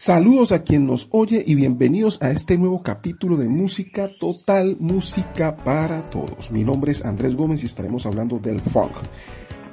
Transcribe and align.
Saludos 0.00 0.52
a 0.52 0.62
quien 0.62 0.86
nos 0.86 1.08
oye 1.10 1.42
y 1.44 1.56
bienvenidos 1.56 2.22
a 2.22 2.30
este 2.30 2.56
nuevo 2.56 2.84
capítulo 2.84 3.36
de 3.36 3.48
Música 3.48 4.08
Total, 4.20 4.76
Música 4.78 5.56
para 5.56 6.08
Todos. 6.08 6.52
Mi 6.52 6.62
nombre 6.62 6.92
es 6.92 7.04
Andrés 7.04 7.34
Gómez 7.34 7.64
y 7.64 7.66
estaremos 7.66 8.06
hablando 8.06 8.38
del 8.38 8.62
funk, 8.62 8.92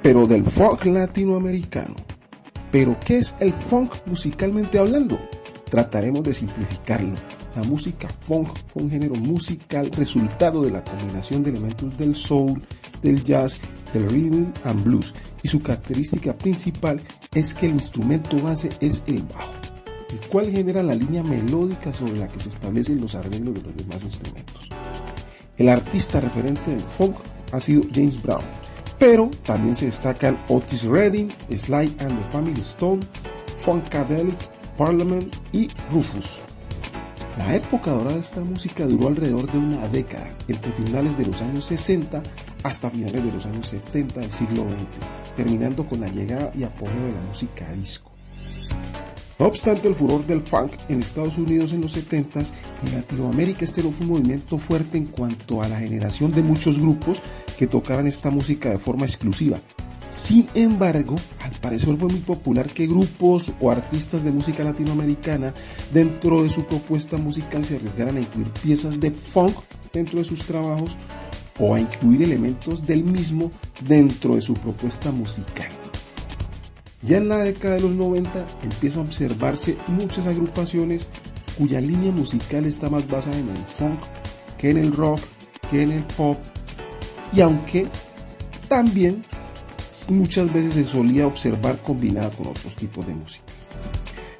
pero 0.02 0.26
del 0.26 0.44
funk 0.44 0.86
latinoamericano. 0.86 1.94
Pero, 2.72 2.98
¿qué 3.04 3.18
es 3.18 3.36
el 3.38 3.52
funk 3.52 3.94
musicalmente 4.06 4.80
hablando? 4.80 5.16
Trataremos 5.70 6.24
de 6.24 6.34
simplificarlo. 6.34 7.14
La 7.54 7.62
música 7.62 8.08
funk 8.22 8.48
fue 8.72 8.82
un 8.82 8.90
género 8.90 9.14
musical 9.14 9.92
resultado 9.92 10.60
de 10.62 10.72
la 10.72 10.82
combinación 10.82 11.44
de 11.44 11.50
elementos 11.50 11.96
del 11.96 12.16
soul, 12.16 12.60
del 13.00 13.22
jazz, 13.22 13.60
del 13.92 14.10
rhythm 14.10 14.52
and 14.64 14.82
blues, 14.82 15.14
y 15.44 15.46
su 15.46 15.62
característica 15.62 16.36
principal 16.36 17.00
es 17.32 17.54
que 17.54 17.66
el 17.66 17.74
instrumento 17.74 18.42
base 18.42 18.70
es 18.80 19.04
el 19.06 19.22
bajo 19.22 19.75
el 20.16 20.28
cual 20.28 20.50
genera 20.50 20.82
la 20.82 20.94
línea 20.94 21.22
melódica 21.22 21.92
sobre 21.92 22.16
la 22.16 22.28
que 22.28 22.40
se 22.40 22.48
establecen 22.48 23.00
los 23.00 23.14
arreglos 23.14 23.54
de 23.54 23.62
los 23.62 23.76
demás 23.76 24.02
instrumentos. 24.02 24.68
El 25.58 25.68
artista 25.68 26.20
referente 26.20 26.70
del 26.70 26.80
funk 26.80 27.16
ha 27.52 27.60
sido 27.60 27.82
James 27.92 28.22
Brown, 28.22 28.44
pero 28.98 29.30
también 29.44 29.76
se 29.76 29.86
destacan 29.86 30.38
Otis 30.48 30.84
Redding, 30.84 31.30
Sly 31.54 31.96
and 31.98 32.18
the 32.18 32.28
Family 32.28 32.60
Stone, 32.60 33.00
Funkadelic, 33.56 34.38
Parliament 34.78 35.34
y 35.52 35.68
Rufus. 35.90 36.38
La 37.36 37.54
época 37.54 37.90
dorada 37.90 38.14
de 38.14 38.20
esta 38.20 38.40
música 38.40 38.86
duró 38.86 39.08
alrededor 39.08 39.50
de 39.52 39.58
una 39.58 39.86
década, 39.88 40.34
entre 40.48 40.72
finales 40.72 41.16
de 41.18 41.26
los 41.26 41.42
años 41.42 41.66
60 41.66 42.22
hasta 42.62 42.90
finales 42.90 43.22
de 43.22 43.32
los 43.32 43.44
años 43.44 43.68
70 43.68 44.20
del 44.20 44.32
siglo 44.32 44.62
XX, 44.62 45.36
terminando 45.36 45.86
con 45.86 46.00
la 46.00 46.08
llegada 46.08 46.50
y 46.54 46.64
apogeo 46.64 47.04
de 47.04 47.12
la 47.12 47.20
música 47.28 47.70
disco. 47.72 48.15
No 49.38 49.46
obstante 49.46 49.86
el 49.86 49.94
furor 49.94 50.26
del 50.26 50.40
funk 50.40 50.72
en 50.88 51.02
Estados 51.02 51.36
Unidos 51.36 51.72
en 51.72 51.82
los 51.82 51.94
70s, 51.94 52.52
en 52.82 52.92
Latinoamérica 52.94 53.66
este 53.66 53.82
no 53.82 53.90
fue 53.90 54.06
un 54.06 54.12
movimiento 54.12 54.56
fuerte 54.56 54.96
en 54.96 55.06
cuanto 55.06 55.60
a 55.62 55.68
la 55.68 55.78
generación 55.78 56.32
de 56.32 56.42
muchos 56.42 56.78
grupos 56.78 57.20
que 57.58 57.66
tocaran 57.66 58.06
esta 58.06 58.30
música 58.30 58.70
de 58.70 58.78
forma 58.78 59.04
exclusiva. 59.04 59.58
Sin 60.08 60.48
embargo, 60.54 61.16
al 61.42 61.50
parecer 61.60 61.96
fue 61.98 62.08
muy 62.08 62.20
popular 62.20 62.72
que 62.72 62.86
grupos 62.86 63.52
o 63.60 63.70
artistas 63.70 64.24
de 64.24 64.32
música 64.32 64.64
latinoamericana 64.64 65.52
dentro 65.92 66.42
de 66.42 66.48
su 66.48 66.64
propuesta 66.64 67.18
musical 67.18 67.62
se 67.62 67.76
arriesgaran 67.76 68.16
a 68.16 68.20
incluir 68.20 68.48
piezas 68.62 68.98
de 68.98 69.10
funk 69.10 69.56
dentro 69.92 70.18
de 70.18 70.24
sus 70.24 70.40
trabajos 70.46 70.96
o 71.58 71.74
a 71.74 71.80
incluir 71.80 72.22
elementos 72.22 72.86
del 72.86 73.04
mismo 73.04 73.50
dentro 73.86 74.36
de 74.36 74.40
su 74.40 74.54
propuesta 74.54 75.10
musical. 75.10 75.85
Ya 77.02 77.18
en 77.18 77.28
la 77.28 77.38
década 77.38 77.74
de 77.74 77.82
los 77.82 77.90
90 77.92 78.46
empiezan 78.62 79.00
a 79.00 79.04
observarse 79.04 79.76
muchas 79.88 80.26
agrupaciones 80.26 81.06
cuya 81.56 81.80
línea 81.80 82.12
musical 82.12 82.64
está 82.64 82.88
más 82.90 83.06
basada 83.08 83.38
en 83.38 83.48
el 83.48 83.64
funk 83.66 84.00
que 84.58 84.70
en 84.70 84.78
el 84.78 84.92
rock, 84.92 85.20
que 85.70 85.82
en 85.82 85.92
el 85.92 86.02
pop, 86.04 86.38
y 87.32 87.40
aunque 87.40 87.86
también 88.68 89.24
muchas 90.08 90.52
veces 90.52 90.74
se 90.74 90.84
solía 90.84 91.26
observar 91.26 91.78
combinada 91.78 92.30
con 92.30 92.48
otros 92.48 92.74
tipos 92.76 93.06
de 93.06 93.14
músicas. 93.14 93.68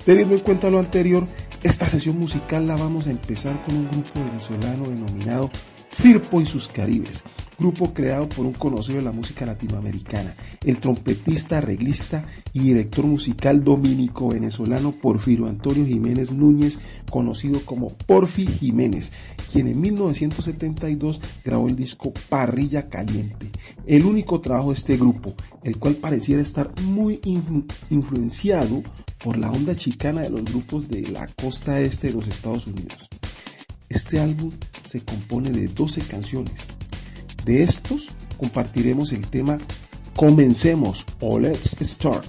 Teniendo 0.04 0.34
en 0.34 0.40
cuenta 0.40 0.70
lo 0.70 0.78
anterior, 0.78 1.26
esta 1.62 1.86
sesión 1.86 2.18
musical 2.18 2.66
la 2.66 2.76
vamos 2.76 3.06
a 3.06 3.10
empezar 3.10 3.60
con 3.64 3.74
un 3.74 3.88
grupo 3.88 4.24
venezolano 4.24 4.88
denominado 4.88 5.50
Firpo 5.96 6.42
y 6.42 6.46
sus 6.46 6.68
Caribes, 6.68 7.24
grupo 7.58 7.94
creado 7.94 8.28
por 8.28 8.44
un 8.44 8.52
conocido 8.52 8.98
de 8.98 9.04
la 9.04 9.12
música 9.12 9.46
latinoamericana, 9.46 10.36
el 10.62 10.78
trompetista, 10.78 11.56
arreglista 11.56 12.26
y 12.52 12.60
director 12.60 13.06
musical 13.06 13.64
dominico 13.64 14.28
venezolano 14.28 14.92
Porfirio 14.92 15.46
Antonio 15.46 15.86
Jiménez 15.86 16.32
Núñez, 16.32 16.78
conocido 17.10 17.64
como 17.64 17.88
Porfi 17.88 18.46
Jiménez, 18.46 19.10
quien 19.50 19.68
en 19.68 19.80
1972 19.80 21.22
grabó 21.42 21.66
el 21.66 21.76
disco 21.76 22.12
Parrilla 22.28 22.90
Caliente, 22.90 23.50
el 23.86 24.04
único 24.04 24.42
trabajo 24.42 24.72
de 24.72 24.76
este 24.76 24.98
grupo, 24.98 25.34
el 25.64 25.78
cual 25.78 25.94
pareciera 25.94 26.42
estar 26.42 26.78
muy 26.82 27.22
influenciado 27.88 28.82
por 29.24 29.38
la 29.38 29.50
onda 29.50 29.74
chicana 29.74 30.20
de 30.20 30.28
los 30.30 30.44
grupos 30.44 30.88
de 30.88 31.08
la 31.08 31.26
costa 31.28 31.80
este 31.80 32.08
de 32.08 32.12
los 32.12 32.28
Estados 32.28 32.66
Unidos. 32.66 33.08
Este 33.88 34.18
álbum 34.18 34.52
se 34.84 35.00
compone 35.00 35.50
de 35.50 35.68
12 35.68 36.02
canciones. 36.02 36.66
De 37.44 37.62
estos 37.62 38.08
compartiremos 38.36 39.12
el 39.12 39.26
tema 39.28 39.58
Comencemos 40.14 41.04
o 41.20 41.38
Let's 41.38 41.76
Start, 41.80 42.26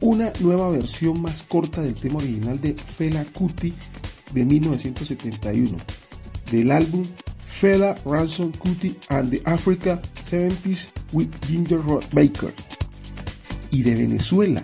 una 0.00 0.32
nueva 0.40 0.70
versión 0.70 1.20
más 1.20 1.42
corta 1.42 1.82
del 1.82 1.94
tema 1.94 2.16
original 2.18 2.60
de 2.60 2.74
Fela 2.74 3.24
Kuti 3.26 3.72
de 4.32 4.44
1971, 4.44 5.76
del 6.50 6.70
álbum 6.70 7.06
Fela 7.44 7.96
Ransom 8.04 8.50
Kuti 8.52 8.96
and 9.10 9.30
the 9.30 9.42
Africa 9.44 10.00
70s 10.28 10.88
with 11.12 11.28
Ginger 11.46 11.80
Baker. 12.12 12.52
Y 13.70 13.82
de 13.82 13.94
Venezuela 13.94 14.62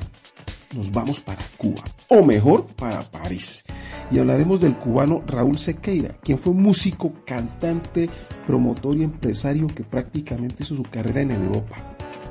nos 0.74 0.90
vamos 0.90 1.20
para 1.20 1.42
Cuba, 1.56 1.84
o 2.08 2.24
mejor, 2.24 2.66
para 2.66 3.02
París 3.02 3.62
y 4.10 4.18
hablaremos 4.18 4.60
del 4.60 4.76
cubano 4.76 5.22
Raúl 5.26 5.58
Sequeira, 5.58 6.14
quien 6.22 6.38
fue 6.38 6.52
músico, 6.52 7.12
cantante, 7.26 8.08
promotor 8.46 8.96
y 8.96 9.02
empresario 9.02 9.66
que 9.68 9.84
prácticamente 9.84 10.62
hizo 10.62 10.76
su 10.76 10.82
carrera 10.84 11.20
en 11.20 11.30
Europa 11.32 11.76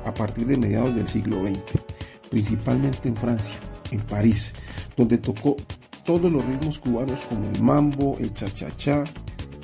a 0.04 0.12
partir 0.12 0.46
de 0.46 0.56
mediados 0.56 0.94
del 0.94 1.06
siglo 1.06 1.42
XX, 1.42 1.80
principalmente 2.30 3.08
en 3.08 3.16
Francia, 3.16 3.58
en 3.90 4.00
París, 4.00 4.54
donde 4.96 5.18
tocó 5.18 5.56
todos 6.04 6.32
los 6.32 6.44
ritmos 6.44 6.78
cubanos 6.78 7.22
como 7.22 7.48
el 7.50 7.62
mambo, 7.62 8.16
el 8.18 8.32
cha-cha-cha 8.32 9.04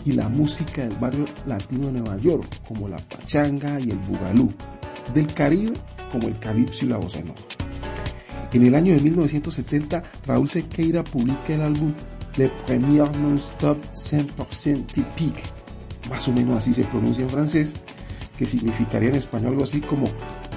y 0.05 0.13
la 0.13 0.29
música 0.29 0.83
del 0.83 0.97
barrio 0.99 1.25
latino 1.47 1.87
de 1.87 2.01
Nueva 2.01 2.19
York, 2.19 2.61
como 2.69 2.89
la 2.89 2.99
pachanga 2.99 3.81
y 3.81 3.91
el 3.91 3.99
bugalú, 3.99 4.53
del 5.15 5.33
Caribe 5.33 5.75
como 6.13 6.29
el 6.29 6.39
calipso 6.39 6.85
y 6.85 6.89
la 6.89 6.99
bossa. 6.99 7.19
En 8.55 8.65
el 8.65 8.77
año 8.77 8.95
de 8.95 9.01
1970, 9.01 10.05
Raúl 10.27 10.49
Sequeira 10.49 11.03
publica 11.03 11.55
el 11.55 11.63
álbum 11.63 11.93
Le 12.37 12.49
Premier 12.65 13.11
Non-Stop 13.17 13.79
100% 13.93 14.87
Typique, 14.87 15.43
más 16.09 16.29
o 16.29 16.33
menos 16.33 16.59
así 16.59 16.73
se 16.73 16.85
pronuncia 16.85 17.25
en 17.25 17.31
francés, 17.31 17.75
que 18.39 18.47
significaría 18.47 19.09
en 19.09 19.17
español 19.17 19.55
algo 19.55 19.65
así 19.65 19.81
como 19.81 20.07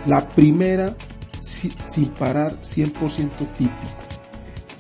la 0.06 0.30
primera 0.30 0.96
sin 1.40 2.09
parar 2.19 2.62
100% 2.62 2.94
típico. 3.58 3.74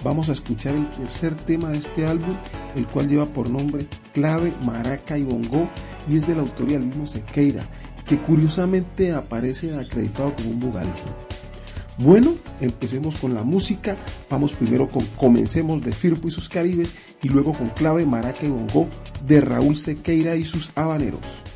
Vamos 0.03 0.29
a 0.29 0.33
escuchar 0.33 0.75
el 0.75 0.87
tercer 0.91 1.35
tema 1.37 1.69
de 1.69 1.79
este 1.79 2.05
álbum, 2.05 2.35
el 2.75 2.85
cual 2.85 3.07
lleva 3.07 3.25
por 3.25 3.49
nombre 3.49 3.87
Clave, 4.13 4.53
Maraca 4.63 5.17
y 5.17 5.23
Bongo 5.23 5.67
y 6.07 6.17
es 6.17 6.27
de 6.27 6.35
la 6.35 6.43
autoría 6.43 6.77
del 6.77 6.89
mismo 6.89 7.07
Sequeira, 7.07 7.67
que 8.07 8.17
curiosamente 8.17 9.11
aparece 9.11 9.75
acreditado 9.75 10.35
como 10.35 10.51
un 10.51 10.59
bugalú. 10.59 10.91
Bueno, 11.97 12.35
empecemos 12.61 13.15
con 13.15 13.33
la 13.33 13.41
música. 13.41 13.97
Vamos 14.29 14.53
primero 14.53 14.87
con 14.87 15.03
Comencemos 15.17 15.81
de 15.81 15.91
Firpo 15.91 16.27
y 16.27 16.31
sus 16.31 16.47
Caribes 16.47 16.93
y 17.23 17.29
luego 17.29 17.53
con 17.53 17.69
Clave, 17.69 18.05
Maraca 18.05 18.45
y 18.45 18.49
Bongo 18.49 18.87
de 19.25 19.41
Raúl 19.41 19.75
Sequeira 19.75 20.35
y 20.35 20.45
sus 20.45 20.71
Habaneros. 20.75 21.46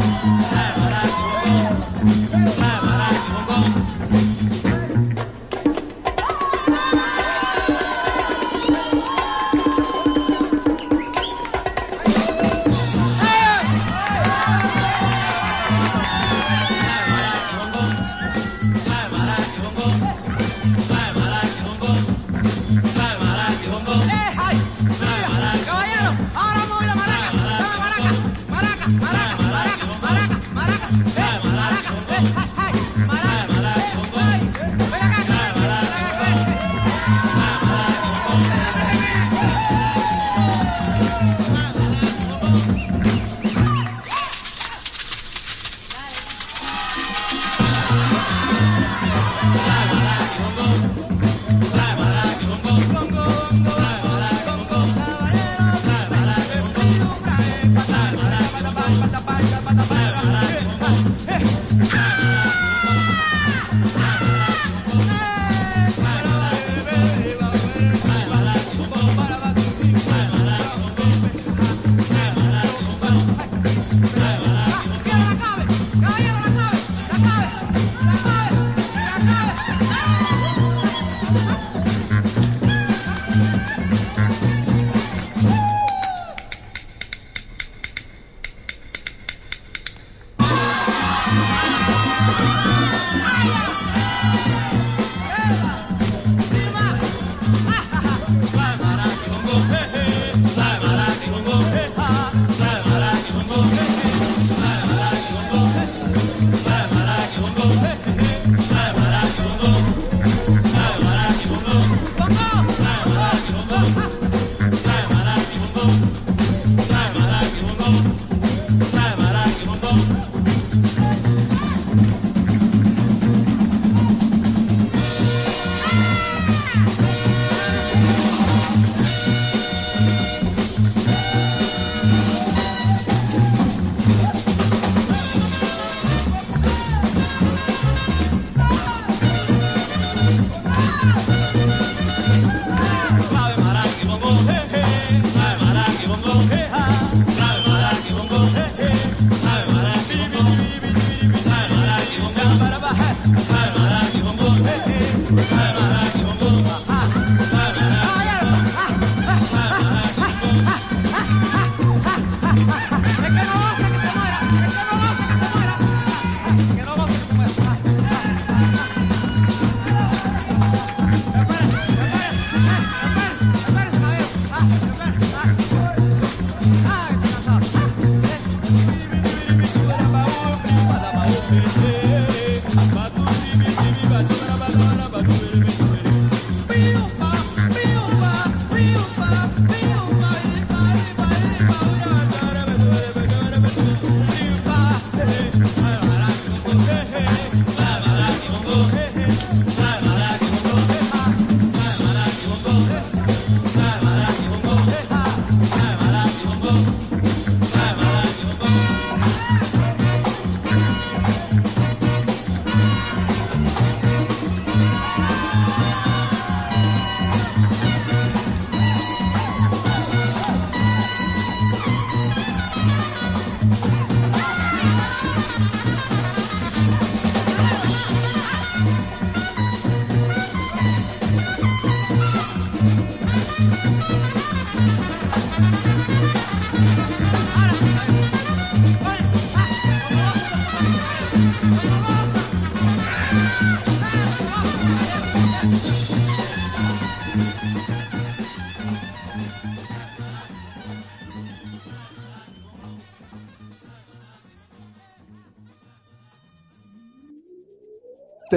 Have 0.00 0.89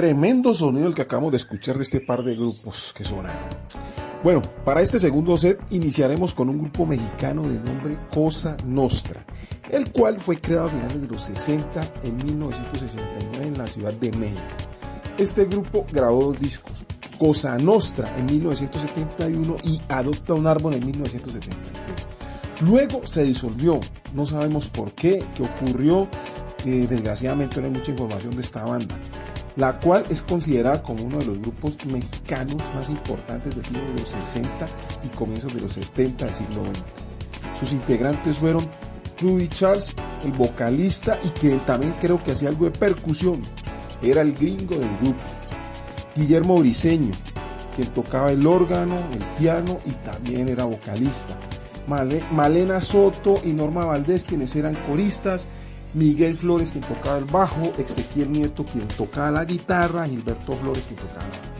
Tremendo 0.04 0.52
sonido 0.52 0.86
el 0.86 0.94
que 0.94 1.00
acabamos 1.00 1.30
de 1.30 1.38
escuchar 1.38 1.78
de 1.78 1.82
este 1.82 1.98
par 1.98 2.22
de 2.22 2.36
grupos 2.36 2.92
que 2.94 3.04
sonaron. 3.04 3.40
Bueno, 4.22 4.42
para 4.62 4.82
este 4.82 4.98
segundo 4.98 5.34
set 5.38 5.58
iniciaremos 5.70 6.34
con 6.34 6.50
un 6.50 6.58
grupo 6.58 6.84
mexicano 6.84 7.48
de 7.48 7.58
nombre 7.58 7.96
Cosa 8.12 8.54
Nostra, 8.66 9.24
el 9.70 9.92
cual 9.92 10.20
fue 10.20 10.38
creado 10.38 10.66
a 10.66 10.70
finales 10.72 11.00
de 11.00 11.08
los 11.08 11.22
60 11.22 11.90
en 12.02 12.16
1969 12.18 13.46
en 13.46 13.56
la 13.56 13.66
Ciudad 13.66 13.94
de 13.94 14.12
México. 14.12 14.42
Este 15.16 15.46
grupo 15.46 15.86
grabó 15.90 16.24
dos 16.24 16.38
discos, 16.38 16.84
Cosa 17.18 17.56
Nostra 17.56 18.14
en 18.18 18.26
1971 18.26 19.56
y 19.64 19.80
Adopta 19.88 20.34
un 20.34 20.46
Árbol 20.46 20.74
en 20.74 20.84
1973. 20.84 22.08
Luego 22.60 23.06
se 23.06 23.24
disolvió, 23.24 23.80
no 24.12 24.26
sabemos 24.26 24.68
por 24.68 24.92
qué, 24.92 25.24
qué 25.34 25.44
ocurrió, 25.44 26.08
eh, 26.66 26.86
desgraciadamente 26.90 27.58
no 27.58 27.68
hay 27.68 27.72
mucha 27.72 27.90
información 27.90 28.36
de 28.36 28.42
esta 28.42 28.66
banda 28.66 28.98
la 29.56 29.78
cual 29.78 30.04
es 30.10 30.22
considerada 30.22 30.82
como 30.82 31.04
uno 31.04 31.18
de 31.18 31.26
los 31.26 31.38
grupos 31.40 31.76
mexicanos 31.86 32.62
más 32.74 32.90
importantes 32.90 33.54
de 33.54 33.62
de 33.62 34.00
los 34.00 34.08
60 34.08 34.66
y 35.04 35.08
comienzos 35.16 35.54
de 35.54 35.60
los 35.60 35.72
70 35.72 36.26
del 36.26 36.34
siglo 36.34 36.64
XX. 36.64 37.58
Sus 37.60 37.72
integrantes 37.72 38.38
fueron 38.38 38.68
Rudy 39.20 39.48
Charles, 39.48 39.94
el 40.24 40.32
vocalista 40.32 41.18
y 41.24 41.28
que 41.30 41.56
también 41.58 41.94
creo 42.00 42.22
que 42.22 42.32
hacía 42.32 42.48
algo 42.48 42.64
de 42.64 42.72
percusión, 42.72 43.40
era 44.02 44.22
el 44.22 44.34
gringo 44.34 44.76
del 44.76 44.96
grupo. 44.98 45.20
Guillermo 46.16 46.58
Briseño, 46.58 47.12
quien 47.74 47.88
tocaba 47.88 48.32
el 48.32 48.46
órgano, 48.46 48.96
el 49.12 49.24
piano 49.38 49.78
y 49.84 49.90
también 50.04 50.48
era 50.48 50.64
vocalista. 50.64 51.38
Malena 51.86 52.80
Soto 52.80 53.40
y 53.44 53.52
Norma 53.52 53.84
Valdés, 53.84 54.24
quienes 54.24 54.54
eran 54.56 54.74
coristas, 54.88 55.46
Miguel 55.94 56.36
Flores 56.36 56.72
quien 56.72 56.84
tocaba 56.84 57.18
el 57.18 57.24
bajo, 57.24 57.72
Ezequiel 57.78 58.30
Nieto 58.30 58.64
quien 58.64 58.88
tocaba 58.88 59.30
la 59.30 59.44
guitarra, 59.44 60.06
Gilberto 60.06 60.52
Flores 60.54 60.84
quien 60.86 60.98
tocaba 60.98 61.22
la 61.22 61.28
batería. 61.28 61.54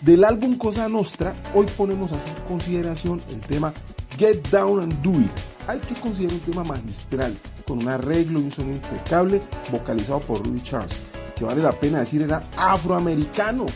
Del 0.00 0.24
álbum 0.24 0.56
Cosa 0.56 0.88
Nostra, 0.88 1.34
hoy 1.54 1.66
ponemos 1.76 2.12
a 2.12 2.20
su 2.20 2.44
consideración 2.46 3.20
el 3.28 3.40
tema 3.40 3.72
Get 4.16 4.48
Down 4.48 4.80
and 4.80 5.02
Do 5.02 5.10
It, 5.20 5.30
hay 5.68 5.80
que 5.80 5.94
considerar 5.96 6.34
un 6.34 6.40
tema 6.40 6.64
magistral, 6.64 7.36
con 7.66 7.78
un 7.78 7.88
arreglo 7.88 8.40
y 8.40 8.44
un 8.44 8.52
sonido 8.52 8.76
impecable, 8.76 9.42
vocalizado 9.70 10.20
por 10.20 10.42
Ruby 10.42 10.62
Charles, 10.62 11.02
que 11.36 11.44
vale 11.44 11.62
la 11.62 11.72
pena 11.72 12.00
decir 12.00 12.22
era 12.22 12.42
afroamericano. 12.56 13.66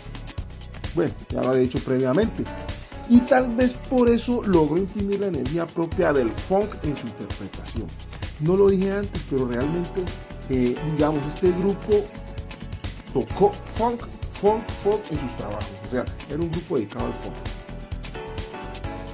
Bueno, 0.95 1.13
ya 1.29 1.43
lo 1.43 1.51
había 1.51 1.63
dicho 1.63 1.79
previamente. 1.81 2.45
Y 3.11 3.19
tal 3.21 3.55
vez 3.55 3.75
por 3.75 4.09
eso 4.09 4.43
logró 4.43 4.79
imprimir 4.79 5.21
la 5.21 5.27
energía 5.27 5.67
propia 5.67 6.13
del 6.13 6.31
funk 6.31 6.77
en 6.83 6.97
su 6.97 7.07
interpretación. 7.09 7.89
No 8.43 8.57
lo 8.57 8.69
dije 8.69 8.93
antes, 8.93 9.23
pero 9.31 9.47
realmente, 9.47 10.03
eh, 10.51 10.75
digamos, 10.97 11.25
este 11.27 11.53
grupo 11.53 12.05
tocó 13.15 13.53
funk, 13.53 14.03
funk, 14.33 14.69
funk 14.69 15.01
en 15.11 15.19
sus 15.21 15.37
trabajos. 15.37 15.71
O 15.87 15.91
sea, 15.91 16.05
era 16.29 16.39
un 16.43 16.51
grupo 16.51 16.77
dedicado 16.77 17.07
al 17.07 17.15
funk. 17.15 17.35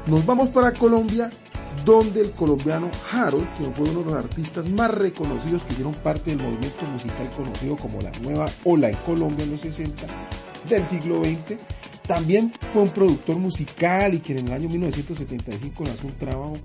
Nos 0.07 0.25
vamos 0.25 0.49
para 0.49 0.73
Colombia, 0.73 1.31
donde 1.85 2.23
el 2.23 2.31
colombiano 2.31 2.91
Harold, 3.13 3.47
quien 3.59 3.75
fue 3.75 3.91
uno 3.91 4.01
de 4.01 4.07
los 4.07 4.15
artistas 4.15 4.67
más 4.71 4.91
reconocidos 4.91 5.63
que 5.65 5.75
hicieron 5.75 5.93
parte 5.93 6.31
del 6.31 6.41
movimiento 6.41 6.87
musical 6.87 7.31
conocido 7.37 7.77
como 7.77 8.01
la 8.01 8.11
nueva 8.21 8.49
ola 8.65 8.89
en 8.89 8.97
Colombia 8.97 9.45
en 9.45 9.53
los 9.53 9.61
60 9.61 10.07
del 10.71 10.87
siglo 10.87 11.23
XX, 11.23 11.61
también 12.07 12.51
fue 12.73 12.83
un 12.83 12.89
productor 12.89 13.37
musical 13.37 14.15
y 14.15 14.21
quien 14.21 14.39
en 14.39 14.49
el 14.49 14.55
año 14.55 14.69
1975 14.71 15.85
lanzó 15.85 16.07
un 16.07 16.17
trabajo 16.17 16.59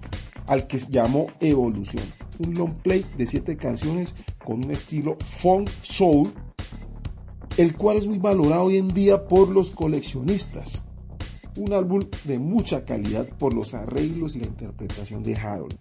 al 0.47 0.67
que 0.67 0.79
llamó 0.79 1.27
Evolución, 1.39 2.03
un 2.39 2.53
long 2.53 2.73
play 2.75 3.05
de 3.17 3.27
siete 3.27 3.57
canciones 3.57 4.13
con 4.43 4.63
un 4.63 4.71
estilo 4.71 5.17
funk 5.19 5.69
soul, 5.81 6.29
el 7.57 7.75
cual 7.75 7.97
es 7.97 8.07
muy 8.07 8.17
valorado 8.17 8.63
hoy 8.63 8.77
en 8.77 8.93
día 8.93 9.25
por 9.25 9.49
los 9.49 9.71
coleccionistas. 9.71 10.85
Un 11.55 11.73
álbum 11.73 12.03
de 12.23 12.39
mucha 12.39 12.83
calidad 12.83 13.27
por 13.37 13.53
los 13.53 13.75
arreglos 13.75 14.35
y 14.35 14.39
la 14.39 14.47
interpretación 14.47 15.21
de 15.21 15.35
Harold, 15.35 15.77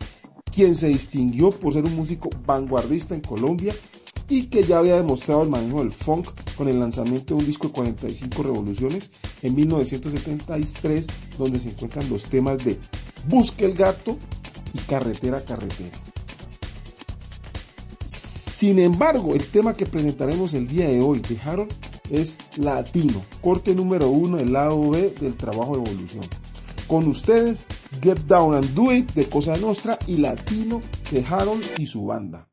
quien 0.52 0.76
se 0.76 0.88
distinguió 0.88 1.50
por 1.50 1.72
ser 1.72 1.84
un 1.84 1.96
músico 1.96 2.28
vanguardista 2.46 3.14
en 3.14 3.22
Colombia 3.22 3.74
y 4.28 4.46
que 4.46 4.64
ya 4.64 4.78
había 4.78 4.96
demostrado 4.96 5.42
el 5.42 5.48
manejo 5.48 5.80
del 5.80 5.92
funk 5.92 6.28
con 6.56 6.68
el 6.68 6.78
lanzamiento 6.78 7.34
de 7.34 7.40
un 7.40 7.46
disco 7.46 7.68
de 7.68 7.72
45 7.74 8.42
revoluciones 8.42 9.10
en 9.42 9.54
1973 9.54 11.06
donde 11.38 11.58
se 11.58 11.70
encuentran 11.70 12.08
los 12.08 12.24
temas 12.24 12.58
de 12.64 12.78
Busque 13.28 13.64
el 13.64 13.74
gato 13.74 14.18
y 14.74 14.78
Carretera 14.78 15.44
Carretera. 15.44 15.98
Sin 18.08 18.78
embargo, 18.78 19.34
el 19.34 19.44
tema 19.48 19.74
que 19.74 19.86
presentaremos 19.86 20.54
el 20.54 20.68
día 20.68 20.88
de 20.88 21.00
hoy 21.00 21.18
de 21.18 21.36
Harold 21.40 21.72
es 22.10 22.38
Latino, 22.58 23.24
corte 23.40 23.74
número 23.74 24.08
uno 24.08 24.36
del 24.36 24.52
lado 24.52 24.90
B 24.90 25.14
del 25.18 25.34
trabajo 25.34 25.76
de 25.76 25.82
evolución. 25.82 26.24
Con 26.86 27.08
ustedes, 27.08 27.66
Get 28.02 28.18
Down 28.26 28.54
and 28.54 28.74
Do 28.74 28.92
It 28.92 29.12
de 29.14 29.28
Cosa 29.28 29.56
Nostra 29.56 29.98
y 30.06 30.18
Latino 30.18 30.80
de 31.10 31.24
Harold 31.24 31.64
y 31.78 31.86
su 31.86 32.04
banda. 32.04 32.48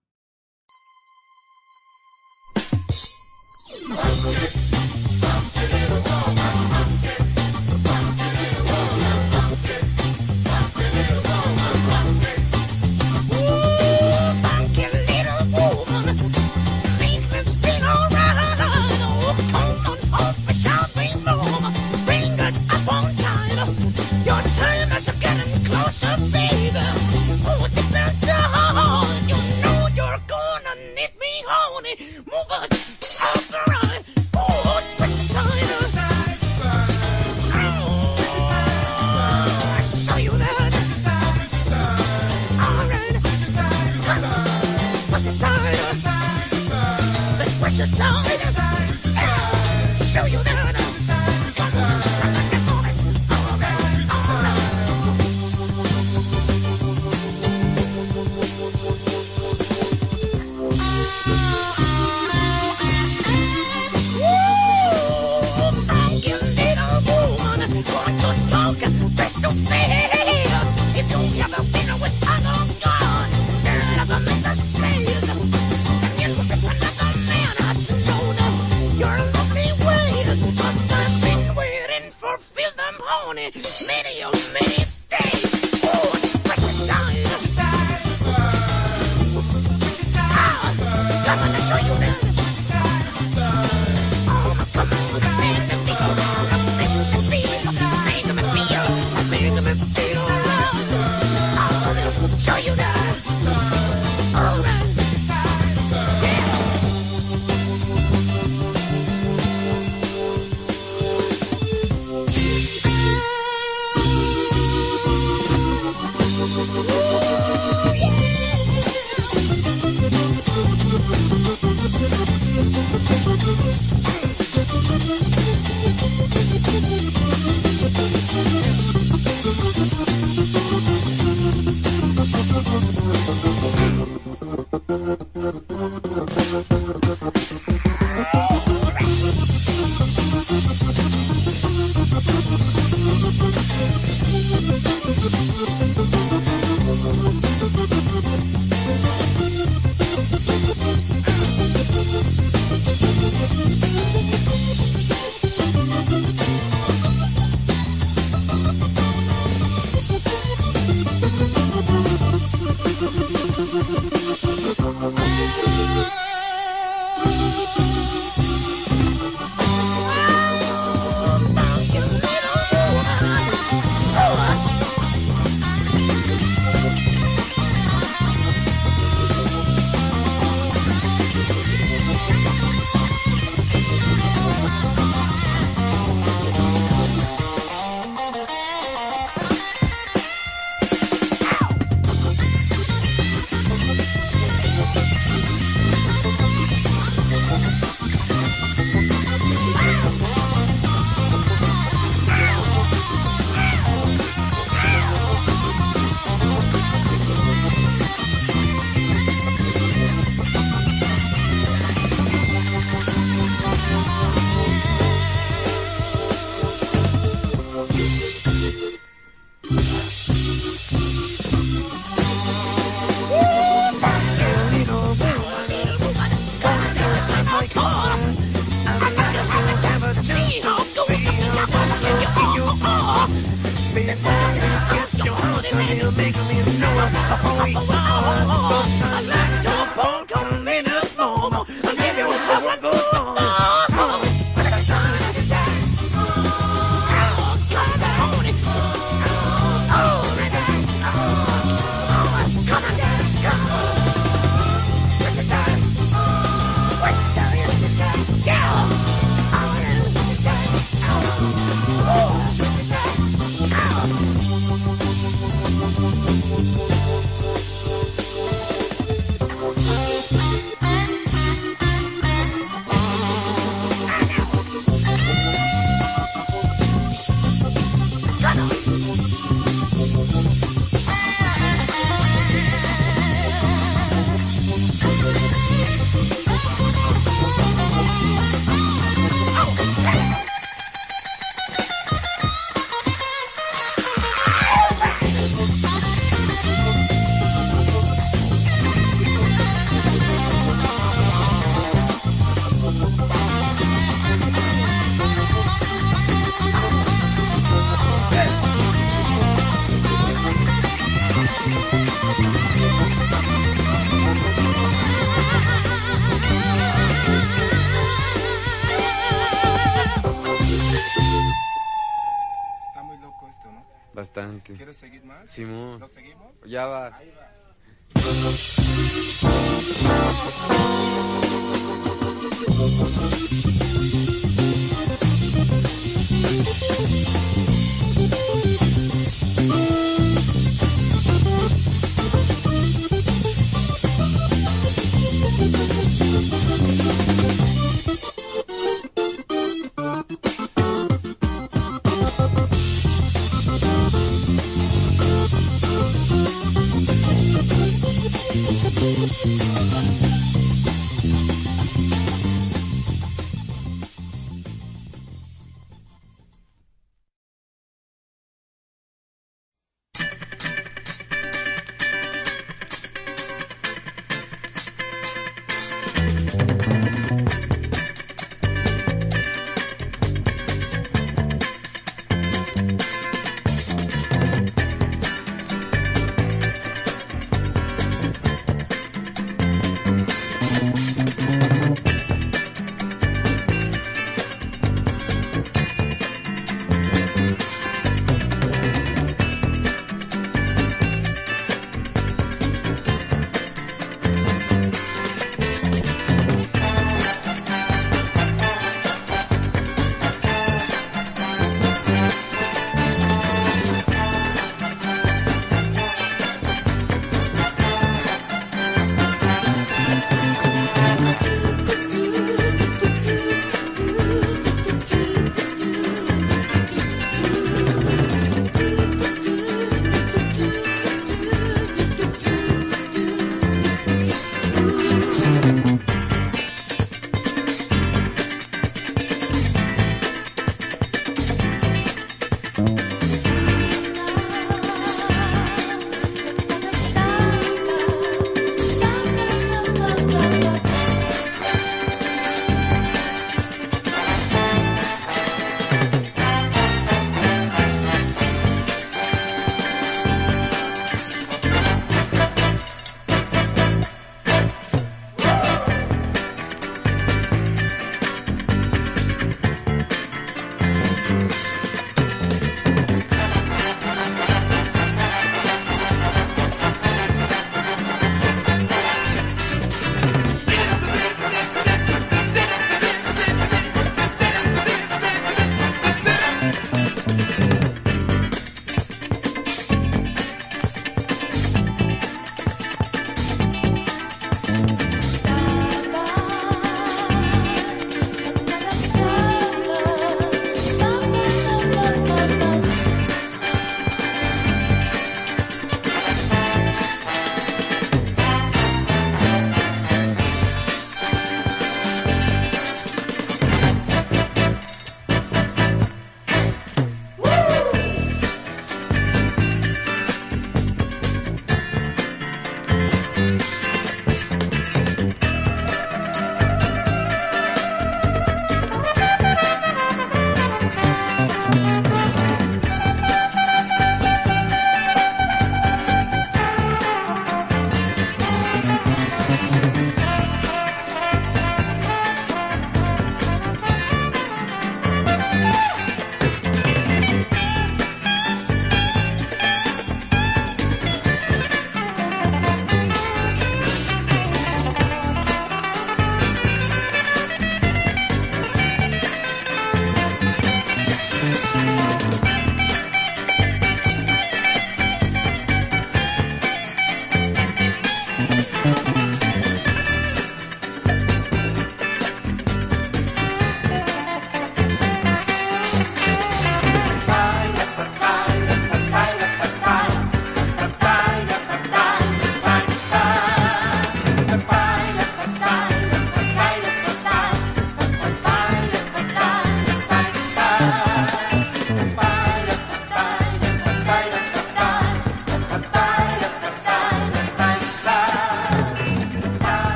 ¿Quieres 324.80 324.96
seguir 324.96 325.26
más? 325.26 325.52
Simón. 325.52 326.00
¿Lo 326.00 326.08
seguimos? 326.08 326.54
Ya 326.66 326.86
vas. 326.86 327.20
Ahí 327.20 327.34
va. 327.38 327.50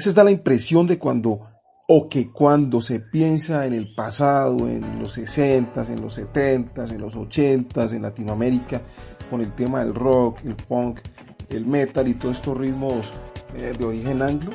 Veces 0.00 0.14
da 0.14 0.24
la 0.24 0.30
impresión 0.30 0.86
de 0.86 0.98
cuando, 0.98 1.46
o 1.86 2.08
que 2.08 2.32
cuando 2.32 2.80
se 2.80 3.00
piensa 3.00 3.66
en 3.66 3.74
el 3.74 3.94
pasado, 3.94 4.66
en 4.66 4.98
los 4.98 5.12
60 5.12 5.82
en 5.92 6.00
los 6.00 6.14
70 6.14 6.84
en 6.84 6.98
los 7.02 7.14
80 7.14 7.84
en 7.84 8.00
Latinoamérica, 8.00 8.80
con 9.28 9.42
el 9.42 9.52
tema 9.52 9.80
del 9.80 9.94
rock, 9.94 10.38
el 10.42 10.56
punk, 10.56 11.00
el 11.50 11.66
metal 11.66 12.08
y 12.08 12.14
todos 12.14 12.36
estos 12.36 12.56
ritmos 12.56 13.12
eh, 13.54 13.74
de 13.78 13.84
origen 13.84 14.22
anglo, 14.22 14.52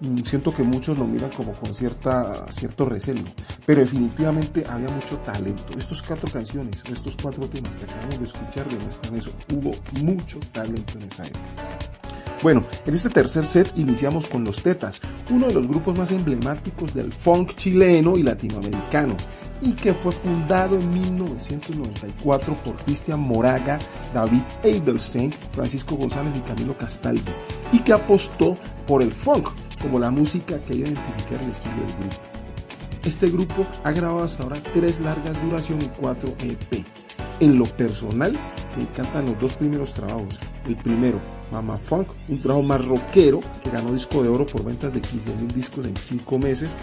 mm, 0.00 0.18
siento 0.24 0.54
que 0.54 0.62
muchos 0.62 0.98
lo 0.98 1.06
miran 1.06 1.30
como 1.30 1.54
con 1.54 1.72
cierta, 1.72 2.44
cierto 2.50 2.84
recelo, 2.84 3.24
pero 3.64 3.80
definitivamente 3.80 4.66
había 4.68 4.90
mucho 4.90 5.16
talento. 5.20 5.72
Estos 5.78 6.02
cuatro 6.02 6.30
canciones, 6.30 6.82
estos 6.92 7.16
cuatro 7.16 7.48
temas 7.48 7.74
que 7.76 7.84
acabamos 7.84 8.18
de 8.18 8.26
escuchar 8.26 8.68
demuestran 8.68 9.16
eso. 9.16 9.32
Hubo 9.54 9.72
mucho 10.02 10.38
talento 10.52 10.98
en 10.98 11.04
esa 11.04 11.26
época. 11.26 11.99
Bueno, 12.42 12.64
en 12.86 12.94
este 12.94 13.10
tercer 13.10 13.46
set 13.46 13.70
iniciamos 13.76 14.26
con 14.26 14.44
Los 14.44 14.62
Tetas, 14.62 15.02
uno 15.28 15.48
de 15.48 15.52
los 15.52 15.68
grupos 15.68 15.98
más 15.98 16.10
emblemáticos 16.10 16.94
del 16.94 17.12
funk 17.12 17.54
chileno 17.54 18.16
y 18.16 18.22
latinoamericano, 18.22 19.14
y 19.60 19.72
que 19.72 19.92
fue 19.92 20.10
fundado 20.12 20.76
en 20.76 20.90
1994 20.90 22.54
por 22.64 22.76
Cristian 22.84 23.20
Moraga, 23.20 23.78
David 24.14 24.40
Abelstein, 24.64 25.34
Francisco 25.52 25.96
González 25.96 26.32
y 26.34 26.40
Camilo 26.40 26.74
Castaldo, 26.78 27.30
y 27.72 27.80
que 27.80 27.92
apostó 27.92 28.56
por 28.86 29.02
el 29.02 29.10
funk 29.10 29.50
como 29.82 29.98
la 29.98 30.10
música 30.10 30.58
que 30.60 30.76
iba 30.76 30.88
a 30.88 30.92
identificar 30.92 31.42
el 31.42 31.50
estilo 31.50 31.76
del 31.76 31.96
grupo. 31.98 32.16
Este 33.04 33.30
grupo 33.30 33.66
ha 33.84 33.92
grabado 33.92 34.24
hasta 34.24 34.44
ahora 34.44 34.62
tres 34.72 34.98
largas 35.00 35.42
duraciones 35.42 35.86
y 35.86 36.00
cuatro 36.00 36.34
EP. 36.38 36.86
En 37.40 37.58
lo 37.58 37.64
personal, 37.64 38.32
me 38.76 38.82
encantan 38.82 39.26
los 39.26 39.38
dos 39.40 39.52
primeros 39.54 39.92
trabajos. 39.92 40.38
El 40.66 40.76
primero, 40.76 41.18
Mama 41.50 41.78
Funk, 41.78 42.08
un 42.28 42.40
trabajo 42.40 42.66
más 42.66 42.84
rockero 42.84 43.40
que 43.62 43.70
ganó 43.70 43.92
disco 43.92 44.22
de 44.22 44.28
oro 44.28 44.46
por 44.46 44.62
ventas 44.62 44.92
de 44.92 45.00
15 45.00 45.34
mil 45.36 45.54
discos 45.54 45.86
en 45.86 45.96
5 45.96 46.38
meses, 46.38 46.76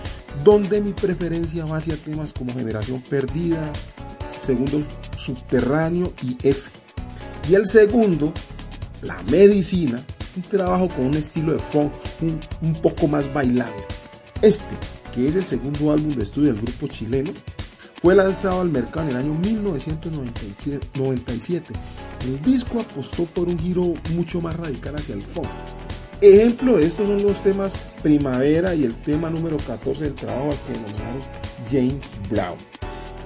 donde 0.44 0.82
mi 0.82 0.94
preferencia 0.94 1.66
va 1.66 1.78
hacia 1.78 1.96
temas 1.96 2.34
como 2.34 2.54
Generación 2.54 3.02
Perdida, 3.02 3.72
Segundo 4.42 4.82
Subterráneo 5.18 6.14
y 6.24 6.38
F. 6.42 6.70
Y 7.50 7.56
el 7.56 7.68
segundo, 7.68 8.34
La 9.02 9.22
Medicina, 9.24 10.06
un 10.36 10.44
trabajo 10.44 10.90
con 10.90 11.08
un 11.08 11.16
estilo 11.16 11.54
de 11.54 11.60
funk 11.60 11.92
un, 12.22 12.40
un 12.62 12.74
poco 12.74 13.08
más 13.08 13.32
bailable. 13.34 13.84
Este, 14.42 14.66
que 15.14 15.28
es 15.28 15.36
el 15.36 15.46
segundo 15.46 15.92
álbum 15.92 16.14
de 16.14 16.24
estudio 16.24 16.54
del 16.54 16.62
grupo 16.62 16.88
chileno, 16.88 17.34
fue 18.02 18.16
lanzado 18.16 18.62
al 18.62 18.70
mercado 18.70 19.10
en 19.10 19.12
el 19.16 19.18
año 19.18 19.34
1997. 19.34 21.74
El 22.22 22.42
disco 22.42 22.80
apostó 22.80 23.26
por 23.26 23.48
un 23.48 23.58
giro 23.60 23.94
mucho 24.12 24.42
más 24.42 24.56
radical 24.56 24.96
hacia 24.96 25.16
el 25.16 25.24
funk. 25.24 25.48
Ejemplo 26.20 26.78
de 26.78 26.88
esto 26.88 27.06
son 27.06 27.22
los 27.22 27.44
temas 27.44 27.76
Primavera 28.02 28.74
y 28.74 28.84
el 28.84 28.96
tema 28.96 29.30
número 29.30 29.58
14 29.58 30.06
del 30.06 30.16
trabajo 30.16 30.52
al 30.52 30.58
que 30.58 30.74
denominaron 30.74 31.22
James 31.72 32.06
Brown. 32.30 32.58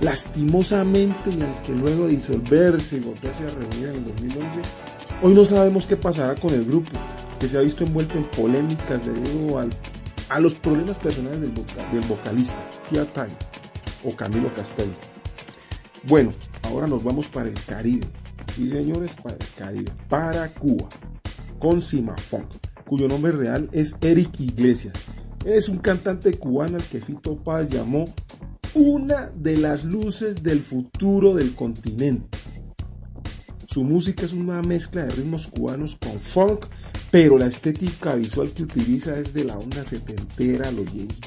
Lastimosamente, 0.01 1.29
y 1.29 1.41
aunque 1.41 1.71
luego 1.71 2.07
de 2.07 2.15
disolverse 2.15 2.97
y 2.97 2.99
volverse 2.99 3.43
a 3.43 3.49
reunir 3.49 3.89
en 3.89 3.95
el 3.95 4.05
2011, 4.05 4.61
hoy 5.21 5.33
no 5.33 5.45
sabemos 5.45 5.87
qué 5.87 5.95
pasará 5.95 6.35
con 6.35 6.53
el 6.53 6.65
grupo, 6.65 6.91
que 7.39 7.47
se 7.47 7.57
ha 7.57 7.61
visto 7.61 7.85
envuelto 7.85 8.17
en 8.17 8.25
polémicas 8.25 9.05
debido 9.05 9.59
al, 9.59 9.69
a 10.27 10.39
los 10.39 10.55
problemas 10.55 10.97
personales 10.97 11.39
del, 11.39 11.53
del 11.53 12.01
vocalista, 12.09 12.59
Tia 12.89 13.05
Time 13.05 13.35
o 14.03 14.15
Camilo 14.15 14.53
Castello. 14.53 14.91
Bueno, 16.03 16.33
ahora 16.63 16.87
nos 16.87 17.03
vamos 17.03 17.27
para 17.27 17.47
el 17.47 17.65
Caribe. 17.65 18.07
Sí, 18.55 18.69
señores, 18.69 19.15
para 19.21 19.35
el 19.35 19.47
Caribe, 19.57 19.91
para 20.09 20.47
Cuba, 20.49 20.89
con 21.59 21.81
Simafón, 21.81 22.47
cuyo 22.85 23.07
nombre 23.07 23.31
real 23.31 23.69
es 23.71 23.95
Eric 24.01 24.39
Iglesias. 24.39 24.93
Es 25.45 25.69
un 25.69 25.79
cantante 25.79 26.37
cubano 26.37 26.77
al 26.77 26.83
que 26.83 26.99
Fito 26.99 27.35
Paz 27.37 27.69
llamó 27.69 28.13
una 28.73 29.31
de 29.35 29.57
las 29.57 29.83
luces 29.83 30.43
del 30.43 30.61
futuro 30.61 31.33
del 31.33 31.55
continente. 31.55 32.37
Su 33.67 33.83
música 33.83 34.25
es 34.25 34.33
una 34.33 34.61
mezcla 34.61 35.05
de 35.05 35.11
ritmos 35.11 35.47
cubanos 35.47 35.95
con 35.95 36.19
funk 36.19 36.67
pero 37.11 37.37
la 37.37 37.47
estética 37.47 38.15
visual 38.15 38.51
que 38.53 38.63
utiliza 38.63 39.19
es 39.19 39.33
de 39.33 39.43
la 39.43 39.57
onda 39.57 39.83
setentera, 39.83 40.71
los 40.71 40.85
James 40.85 41.19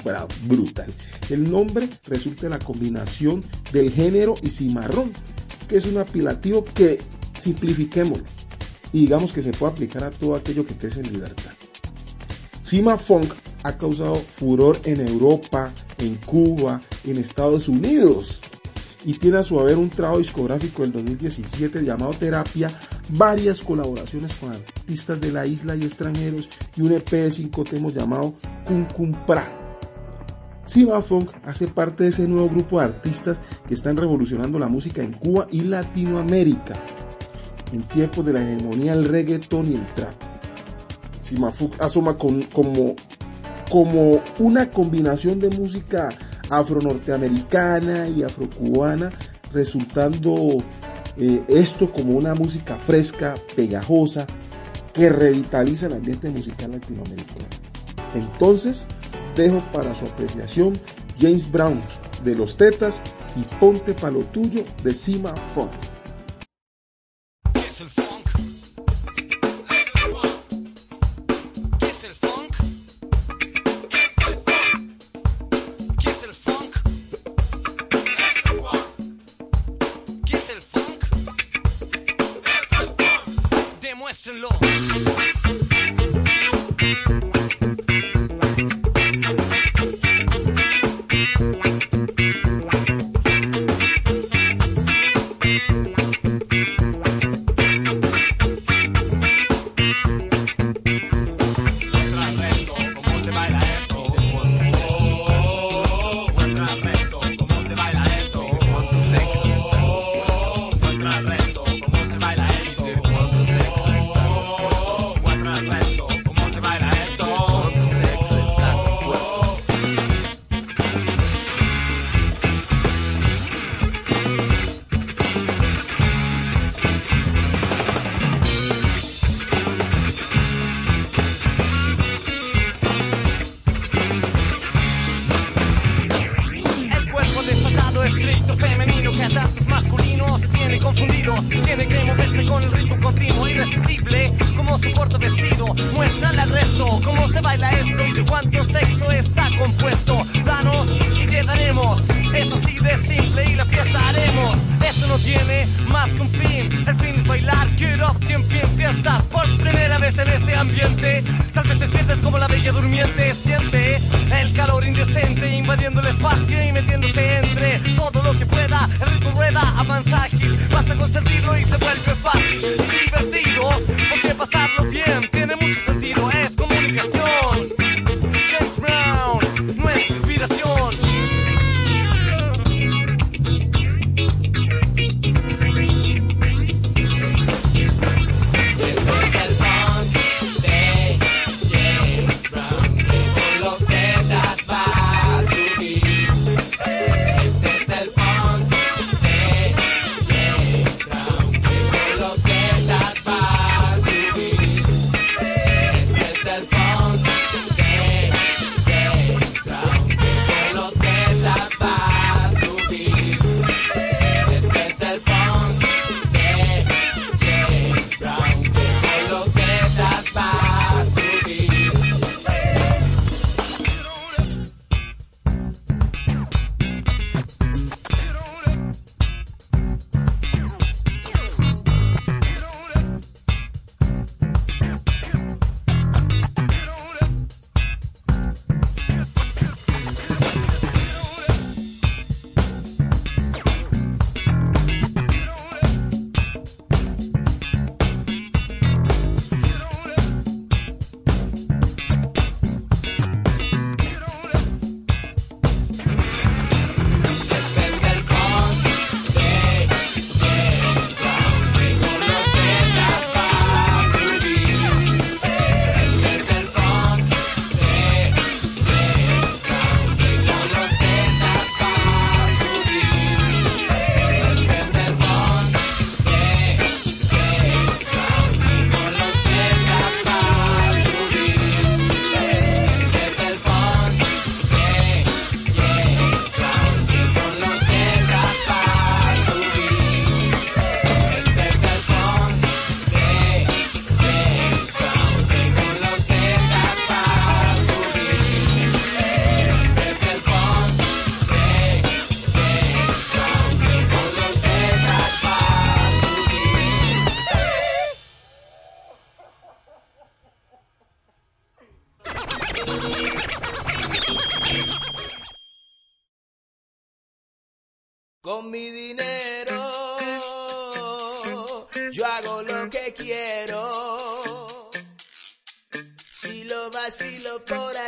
brutal. 0.47 0.91
El 1.29 1.49
nombre 1.49 1.87
resulta 2.07 2.49
la 2.49 2.57
combinación 2.57 3.43
del 3.71 3.91
género 3.91 4.33
y 4.41 4.49
cimarrón, 4.49 5.13
que 5.67 5.77
es 5.77 5.85
un 5.85 5.97
apelativo 5.97 6.63
que 6.63 6.99
simplifiquemos 7.39 8.19
y 8.93 9.01
digamos 9.01 9.33
que 9.33 9.41
se 9.41 9.51
puede 9.51 9.73
aplicar 9.73 10.03
a 10.03 10.11
todo 10.11 10.35
aquello 10.35 10.65
que 10.65 10.75
crece 10.75 11.01
en 11.01 11.11
libertad. 11.11 11.51
Cima 12.63 12.97
Funk 12.97 13.33
ha 13.63 13.77
causado 13.77 14.15
furor 14.15 14.79
en 14.83 15.07
Europa, 15.07 15.71
en 15.97 16.15
Cuba, 16.17 16.81
en 17.03 17.17
Estados 17.17 17.67
Unidos 17.67 18.41
y 19.05 19.13
tiene 19.13 19.37
a 19.37 19.43
su 19.43 19.59
haber 19.59 19.77
un 19.77 19.89
trabajo 19.89 20.17
discográfico 20.17 20.81
del 20.81 20.91
2017 20.93 21.83
llamado 21.83 22.13
Terapia, 22.13 22.71
varias 23.09 23.61
colaboraciones 23.61 24.33
con 24.35 24.51
artistas 24.51 25.21
de 25.21 25.31
la 25.31 25.45
isla 25.45 25.75
y 25.75 25.83
extranjeros 25.83 26.49
y 26.75 26.81
un 26.81 26.93
EP 26.93 27.09
de 27.09 27.31
cinco 27.31 27.63
temas 27.63 27.93
llamado 27.93 28.33
Pra. 29.27 29.64
Siva 30.65 31.01
Funk 31.01 31.31
hace 31.45 31.67
parte 31.67 32.03
de 32.03 32.09
ese 32.09 32.27
nuevo 32.27 32.49
grupo 32.49 32.79
de 32.79 32.85
artistas 32.85 33.39
que 33.67 33.75
están 33.75 33.97
revolucionando 33.97 34.57
la 34.57 34.67
música 34.67 35.03
en 35.03 35.13
Cuba 35.13 35.47
y 35.51 35.61
Latinoamérica 35.61 36.75
en 37.71 37.87
tiempos 37.87 38.25
de 38.25 38.33
la 38.33 38.41
hegemonía 38.41 38.95
del 38.95 39.07
reggaeton 39.07 39.71
y 39.71 39.75
el 39.75 39.93
trap. 39.93 40.13
Sima 41.21 41.51
Funk 41.51 41.79
asoma 41.79 42.17
como, 42.17 42.95
como 43.69 44.21
una 44.39 44.71
combinación 44.71 45.39
de 45.39 45.49
música 45.49 46.09
afro-norteamericana 46.49 48.07
y 48.07 48.23
afrocubana, 48.23 49.11
resultando 49.51 50.63
eh, 51.17 51.43
esto 51.47 51.91
como 51.91 52.17
una 52.17 52.35
música 52.35 52.75
fresca, 52.75 53.35
pegajosa, 53.55 54.27
que 54.93 55.09
revitaliza 55.09 55.87
el 55.87 55.93
ambiente 55.93 56.29
musical 56.29 56.71
latinoamericano. 56.71 57.47
Entonces, 58.13 58.87
dejo 59.35 59.61
para 59.71 59.93
su 59.95 60.05
apreciación 60.05 60.79
James 61.19 61.51
Brown 61.51 61.81
de 62.23 62.35
Los 62.35 62.57
Tetas 62.57 63.01
y 63.35 63.41
Ponte 63.59 63.93
Palo 63.93 64.21
Tuyo 64.25 64.63
de 64.83 64.93
Cima 64.93 65.33
Funk. 65.53 65.71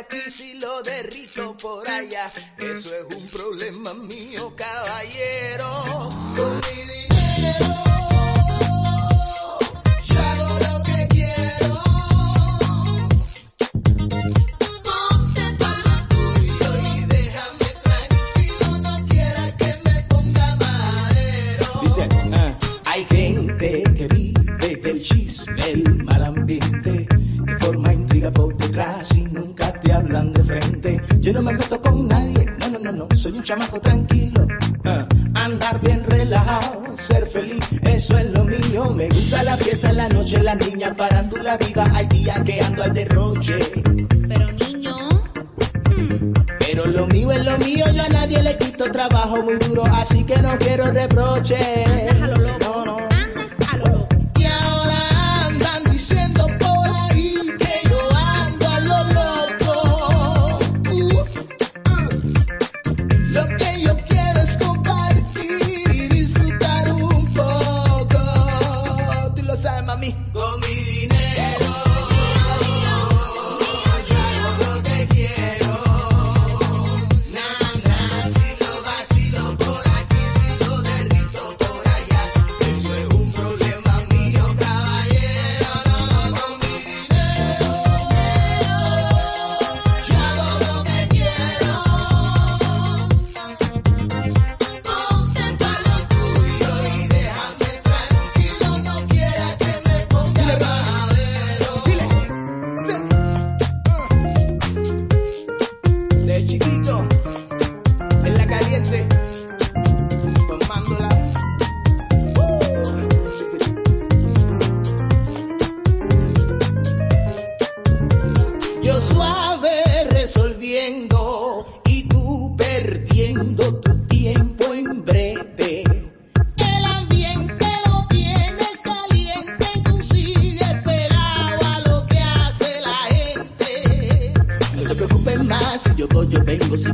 aquí 0.07 0.31
si 0.31 0.53
lo 0.55 0.81
derrito 0.81 1.55
por 1.57 1.87
allá. 1.87 2.31
Eso 2.57 2.95
es 2.95 3.15
un 3.15 3.27
problema 3.27 3.93
mío, 3.93 4.53
cabrón. 4.55 4.86
chamaco 33.47 33.79
tranquilo, 33.79 34.45
ah, 34.83 35.07
andar 35.35 35.79
bien 35.79 36.03
relajado, 36.03 36.83
ser 36.97 37.25
feliz, 37.25 37.63
eso 37.83 38.17
es 38.17 38.29
lo 38.31 38.43
mío. 38.43 38.89
Me 38.93 39.07
gusta 39.07 39.41
la 39.43 39.55
fiesta 39.55 39.89
en 39.89 39.95
la 39.95 40.09
noche, 40.09 40.43
la 40.43 40.55
niña 40.55 40.93
parándula 40.93 41.55
viva, 41.55 41.85
hay 41.93 42.07
días 42.07 42.43
que 42.43 42.59
ando 42.59 42.83
al 42.83 42.93
derroche. 42.93 43.59
Pero 44.27 44.51
niño, 44.51 44.97
hmm. 45.95 46.33
pero 46.59 46.87
lo 46.87 47.07
mío 47.07 47.31
es 47.31 47.45
lo 47.45 47.57
mío, 47.59 47.85
yo 47.95 48.03
a 48.03 48.09
nadie 48.09 48.43
le 48.43 48.57
quito 48.57 48.91
trabajo 48.91 49.41
muy 49.41 49.55
duro, 49.55 49.85
así 49.85 50.25
que 50.25 50.35
no 50.41 50.57
quiero 50.57 50.91
reproches. 50.91 51.57
Déjalo 52.03 52.35
loco. 52.35 52.66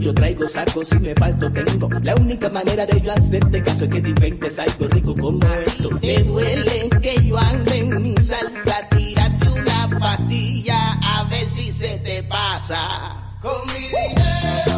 Yo 0.04 0.14
traigo 0.14 0.47
sacos 0.47 0.91
y 0.91 0.95
me 0.99 1.16
falto 1.16 1.49
tengo. 1.51 1.89
La 2.01 2.16
única 2.16 2.49
manera 2.49 2.86
de 2.86 2.99
yo 2.99 3.14
hacerte 3.14 3.64
caso 3.64 3.86
es 3.86 3.89
que 3.89 4.01
te 4.01 4.10
inventes 4.10 4.60
algo 4.60 4.88
rico 4.88 5.16
como 5.16 5.47
esto. 5.66 5.89
Te 5.99 6.24
duele 6.24 6.89
que 7.01 7.26
yo 7.26 7.38
ande 7.38 7.80
en 7.80 8.01
mi 8.01 8.16
salsa, 8.18 8.89
tírate 8.89 9.49
una 9.49 9.99
pastilla 9.99 10.78
a 11.01 11.24
ver 11.30 11.45
si 11.45 11.72
se 11.72 11.97
te 11.99 12.24
pasa. 12.24 13.38
Con 13.41 13.54
mi 13.68 13.80
dinero. 13.80 14.72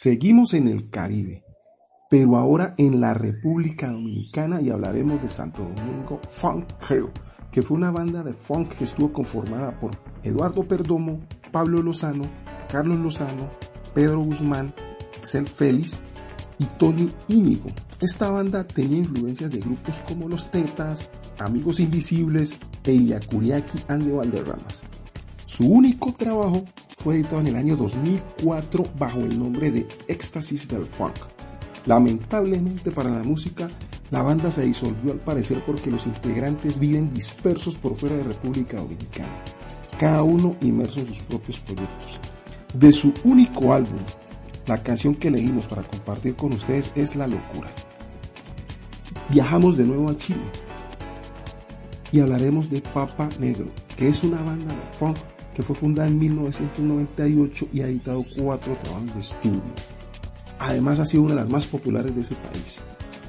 Seguimos 0.00 0.54
en 0.54 0.68
el 0.68 0.90
Caribe, 0.90 1.42
pero 2.08 2.36
ahora 2.36 2.72
en 2.78 3.00
la 3.00 3.14
República 3.14 3.90
Dominicana 3.90 4.60
y 4.60 4.70
hablaremos 4.70 5.20
de 5.20 5.28
Santo 5.28 5.64
Domingo 5.64 6.20
Funk 6.28 6.72
Crew, 6.86 7.10
que 7.50 7.62
fue 7.62 7.78
una 7.78 7.90
banda 7.90 8.22
de 8.22 8.32
funk 8.32 8.74
que 8.74 8.84
estuvo 8.84 9.12
conformada 9.12 9.76
por 9.80 9.98
Eduardo 10.22 10.68
Perdomo, 10.68 11.18
Pablo 11.50 11.82
Lozano, 11.82 12.30
Carlos 12.70 13.00
Lozano, 13.00 13.50
Pedro 13.92 14.20
Guzmán, 14.20 14.72
Excel 15.16 15.48
Félix 15.48 15.98
y 16.60 16.66
Tony 16.78 17.12
Íñigo. 17.26 17.70
Esta 17.98 18.30
banda 18.30 18.64
tenía 18.64 18.98
influencias 18.98 19.50
de 19.50 19.58
grupos 19.58 19.98
como 20.06 20.28
Los 20.28 20.48
Tetas, 20.52 21.10
Amigos 21.40 21.80
Invisibles 21.80 22.56
e 22.84 22.92
Iliacuriaki 22.92 23.82
and 23.88 24.04
the 24.04 24.12
Valderramas. 24.12 24.84
Su 25.48 25.64
único 25.64 26.12
trabajo 26.12 26.62
fue 26.98 27.14
editado 27.14 27.40
en 27.40 27.46
el 27.46 27.56
año 27.56 27.74
2004 27.74 28.84
bajo 28.98 29.20
el 29.20 29.38
nombre 29.38 29.70
de 29.70 29.88
Éxtasis 30.06 30.68
del 30.68 30.84
Funk. 30.84 31.14
Lamentablemente 31.86 32.90
para 32.90 33.08
la 33.08 33.22
música, 33.22 33.70
la 34.10 34.20
banda 34.20 34.50
se 34.50 34.66
disolvió 34.66 35.10
al 35.10 35.20
parecer 35.20 35.62
porque 35.64 35.90
los 35.90 36.06
integrantes 36.06 36.78
viven 36.78 37.14
dispersos 37.14 37.78
por 37.78 37.96
fuera 37.96 38.16
de 38.16 38.24
República 38.24 38.76
Dominicana, 38.76 39.32
cada 39.98 40.22
uno 40.22 40.54
inmerso 40.60 41.00
en 41.00 41.06
sus 41.06 41.20
propios 41.20 41.58
proyectos. 41.60 42.20
De 42.74 42.92
su 42.92 43.14
único 43.24 43.72
álbum, 43.72 44.00
la 44.66 44.82
canción 44.82 45.14
que 45.14 45.28
elegimos 45.28 45.66
para 45.66 45.82
compartir 45.82 46.36
con 46.36 46.52
ustedes 46.52 46.92
es 46.94 47.16
La 47.16 47.26
Locura. 47.26 47.70
Viajamos 49.30 49.78
de 49.78 49.84
nuevo 49.84 50.10
a 50.10 50.16
Chile 50.16 50.44
y 52.12 52.20
hablaremos 52.20 52.68
de 52.68 52.82
Papa 52.82 53.30
Negro, 53.40 53.70
que 53.96 54.08
es 54.08 54.22
una 54.22 54.42
banda 54.42 54.74
de 54.74 54.98
funk 54.98 55.16
que 55.58 55.64
fue 55.64 55.74
fundada 55.74 56.06
en 56.06 56.20
1998 56.20 57.68
y 57.72 57.80
ha 57.80 57.88
editado 57.88 58.24
cuatro 58.36 58.78
trabajos 58.80 59.12
de 59.12 59.20
estudio. 59.20 59.62
Además 60.60 61.00
ha 61.00 61.04
sido 61.04 61.24
una 61.24 61.34
de 61.34 61.40
las 61.40 61.48
más 61.48 61.66
populares 61.66 62.14
de 62.14 62.20
ese 62.20 62.36
país. 62.36 62.78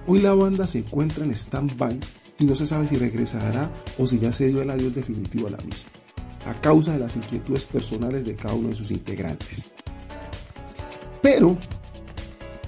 Hoy 0.06 0.20
la 0.20 0.36
banda 0.36 0.68
se 0.68 0.78
encuentra 0.78 1.26
en 1.26 1.32
stand-by 1.32 2.00
y 2.38 2.46
no 2.46 2.54
se 2.54 2.68
sabe 2.68 2.88
si 2.88 2.98
regresará 2.98 3.72
o 3.98 4.06
si 4.06 4.20
ya 4.20 4.32
se 4.32 4.46
dio 4.46 4.62
el 4.62 4.70
adiós 4.70 4.94
definitivo 4.94 5.48
a 5.48 5.50
la 5.50 5.58
misma, 5.58 5.90
a 6.46 6.54
causa 6.62 6.94
de 6.94 7.00
las 7.00 7.16
inquietudes 7.16 7.66
personales 7.66 8.24
de 8.26 8.36
cada 8.36 8.54
uno 8.54 8.70
de 8.70 8.76
sus 8.76 8.92
integrantes. 8.92 9.66
Pero 11.24 11.58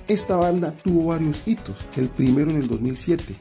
esta 0.08 0.38
banda 0.38 0.72
tuvo 0.72 1.10
varios 1.10 1.44
hitos, 1.46 1.78
el 1.98 2.10
primero 2.10 2.50
en 2.50 2.58
el 2.58 2.68
2007, 2.68 3.36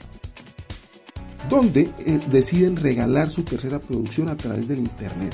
donde 1.48 1.90
eh, 2.00 2.20
deciden 2.30 2.76
regalar 2.76 3.30
su 3.30 3.42
tercera 3.42 3.78
producción 3.78 4.28
a 4.28 4.36
través 4.36 4.68
del 4.68 4.80
internet, 4.80 5.32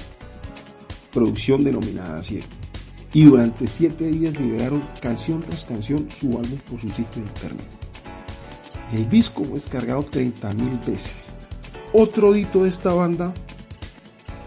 producción 1.16 1.64
denominada 1.64 2.18
así. 2.18 2.42
Y 3.14 3.24
durante 3.24 3.66
siete 3.66 4.04
días 4.04 4.38
liberaron 4.38 4.82
canción 5.00 5.42
tras 5.42 5.64
canción 5.64 6.08
su 6.10 6.26
álbum 6.26 6.58
por 6.68 6.78
su 6.78 6.90
sitio 6.90 7.22
internet. 7.22 7.66
El 8.92 9.08
disco 9.08 9.42
fue 9.42 9.54
descargado 9.54 10.04
30.000 10.04 10.86
veces. 10.86 11.14
Otro 11.94 12.36
hito 12.36 12.64
de 12.64 12.68
esta 12.68 12.92
banda 12.92 13.32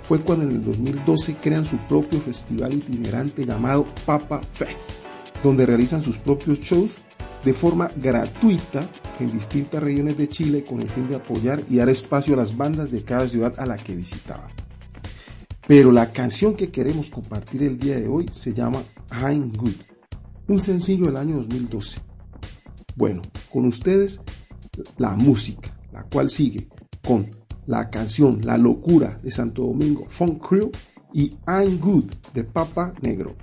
fue 0.03 0.19
cuando 0.21 0.45
en 0.45 0.51
el 0.51 0.63
2012 0.63 1.37
crean 1.41 1.65
su 1.65 1.77
propio 1.77 2.19
festival 2.19 2.73
itinerante 2.73 3.47
llamado 3.47 3.87
Papa 4.05 4.39
Fest, 4.53 4.91
donde 5.43 5.65
realizan 5.65 6.03
sus 6.03 6.17
propios 6.17 6.59
shows 6.59 6.97
de 7.43 7.53
forma 7.53 7.89
gratuita 7.95 8.87
en 9.19 9.31
distintas 9.31 9.81
regiones 9.81 10.19
de 10.19 10.27
Chile 10.27 10.63
con 10.63 10.81
el 10.81 10.89
fin 10.89 11.09
de 11.09 11.15
apoyar 11.15 11.63
y 11.67 11.77
dar 11.77 11.89
espacio 11.89 12.35
a 12.35 12.37
las 12.37 12.55
bandas 12.55 12.91
de 12.91 13.03
cada 13.03 13.27
ciudad 13.27 13.55
a 13.57 13.65
la 13.65 13.77
que 13.77 13.95
visitaban. 13.95 14.58
Pero 15.69 15.91
la 15.91 16.11
canción 16.11 16.55
que 16.55 16.71
queremos 16.71 17.11
compartir 17.11 17.61
el 17.61 17.77
día 17.77 17.99
de 17.99 18.07
hoy 18.07 18.27
se 18.31 18.55
llama 18.55 18.81
I'm 19.11 19.53
Good, 19.55 19.75
un 20.47 20.59
sencillo 20.59 21.05
del 21.05 21.17
año 21.17 21.35
2012. 21.35 21.99
Bueno, 22.95 23.21
con 23.51 23.67
ustedes 23.67 24.19
la 24.97 25.11
música, 25.11 25.77
la 25.93 26.01
cual 26.05 26.31
sigue 26.31 26.67
con 27.05 27.29
la 27.67 27.91
canción 27.91 28.43
La 28.43 28.57
Locura 28.57 29.19
de 29.21 29.29
Santo 29.29 29.61
Domingo 29.61 30.07
Funk 30.09 30.43
Crew 30.43 30.71
y 31.13 31.35
I'm 31.47 31.79
Good 31.79 32.15
de 32.33 32.45
Papa 32.45 32.95
Negro. 33.01 33.35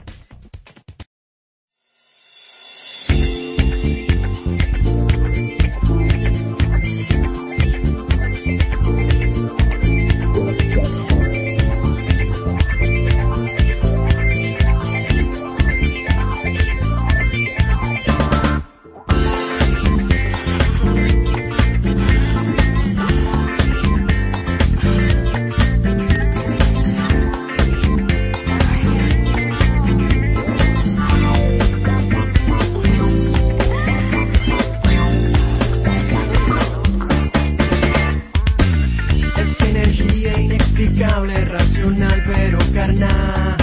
Racional 41.87 42.22
pero 42.26 42.59
carnal 42.72 43.57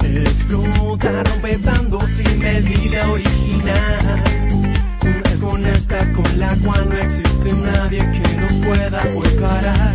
Explota, 0.00 1.22
rompe 1.24 1.58
sin 2.06 2.38
medida 2.38 3.10
original. 3.10 4.22
Es 5.32 5.40
con 5.40 5.64
esta 5.64 6.12
con 6.12 6.38
la 6.38 6.54
cual 6.64 6.88
no 6.90 6.96
existe 6.98 7.52
nadie 7.64 7.98
que 8.10 8.36
nos 8.36 8.52
pueda 8.66 9.02
hoy 9.16 9.28
parar. 9.40 9.94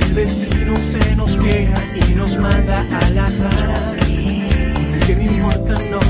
El 0.00 0.14
vecino 0.14 0.74
se 0.76 1.16
nos 1.16 1.36
queja 1.36 1.82
y 1.96 2.14
nos 2.14 2.34
manda 2.38 2.80
a 2.80 3.10
la 3.10 3.24
cara 3.24 3.94
¿Qué 5.06 5.16
me 5.16 5.24
importa? 5.24 5.74
No. 5.90 6.00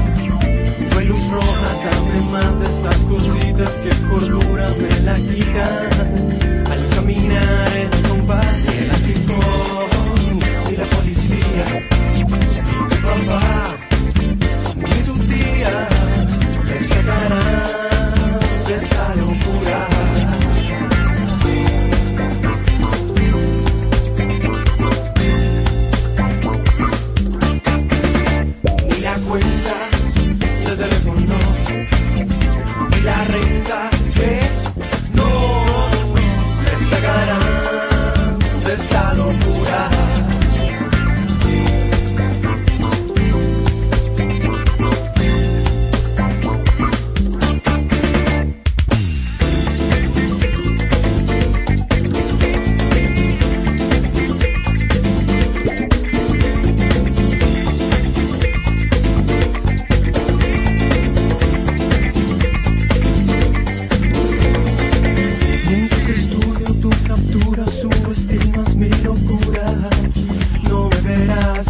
No 0.92 0.98
hay 0.98 1.06
luz 1.06 1.30
roja, 1.32 1.70
dame 1.84 2.30
más 2.30 2.60
de 2.60 2.66
esas 2.66 2.96
cositas 3.06 3.72
que 3.82 3.90
cordura 4.08 4.68
me 4.78 5.00
la 5.00 5.14
quitan. 5.16 6.70
Al 6.70 6.88
caminar 6.94 7.76
en 7.76 7.92
el 7.92 8.08
compás 8.08 8.68
el 8.68 8.90
antifón 8.90 9.87
Y 11.58 12.22
tu 12.22 12.88
papá 13.02 13.40
y 14.86 15.02
tu 15.02 15.14
sacarán 16.84 17.77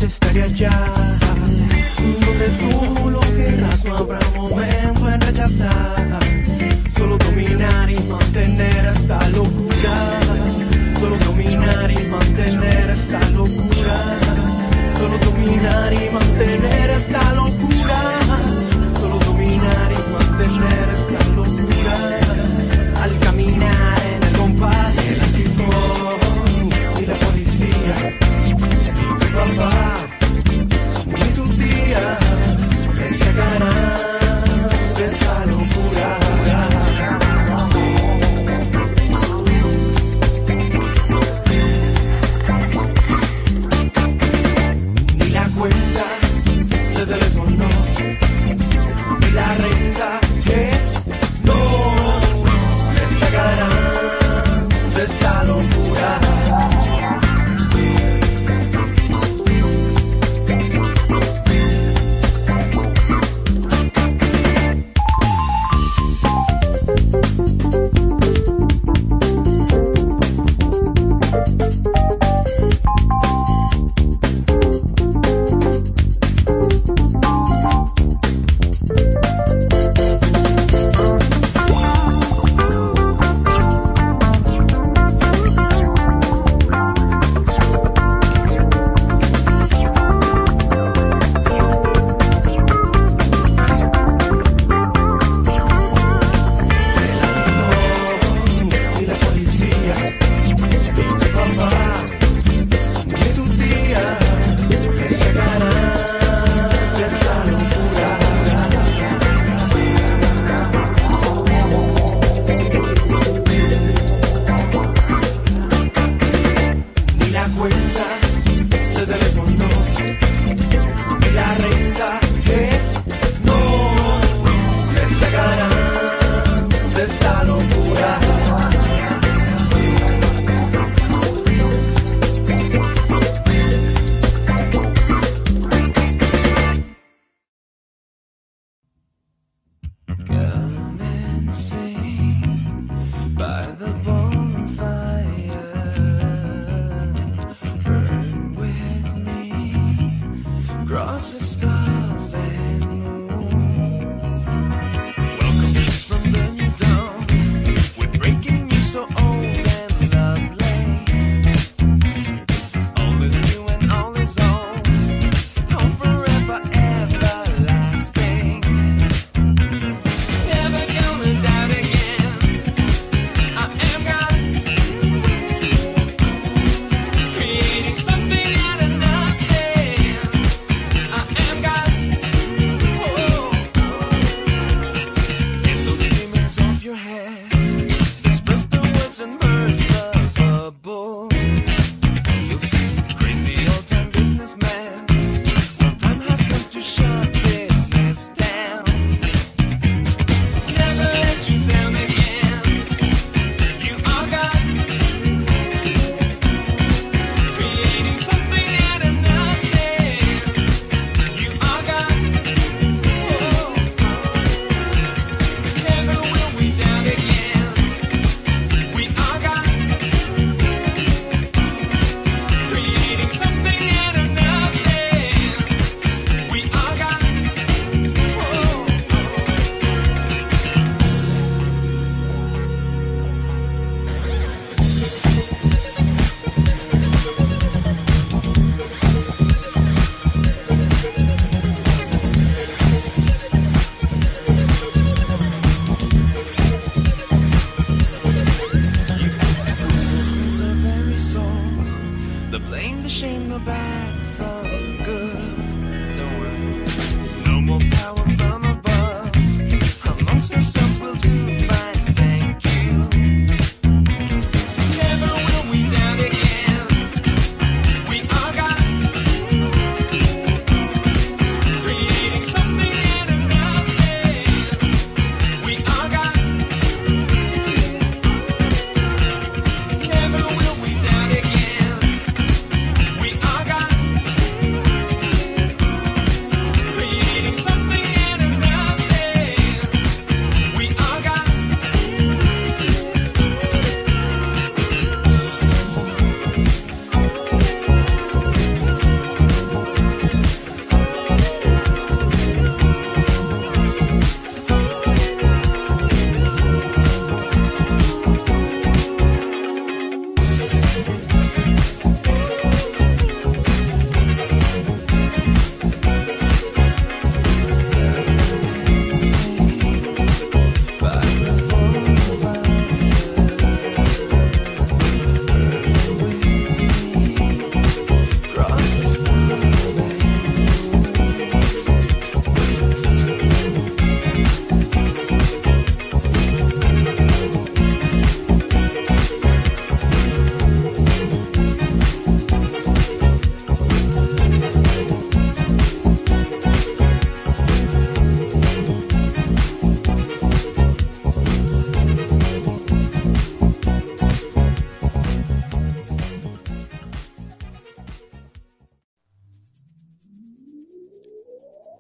estaré 0.09 0.43
allá. 0.43 0.71
Donde 2.25 2.49
tú 2.61 3.11
lo 3.11 3.21
querrás, 3.21 3.85
no 3.85 3.97
habrá 3.97 4.19
momento 4.35 5.09
en 5.11 5.21
rechazar. 5.21 6.21
Solo 6.97 7.19
dominar 7.19 7.91
y 7.91 7.99
mantener 8.01 8.87
esta 8.97 9.29
locura. 9.29 9.97
Solo 11.01 11.17
dominar 11.27 11.91
y 11.91 12.07
mantener 12.09 12.91
esta 12.91 13.21
locura. 13.31 13.97
Solo 14.99 15.19
dominar 15.19 15.93
y 15.93 16.11
mantener. 16.11 16.78